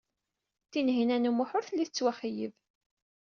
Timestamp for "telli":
1.67-1.85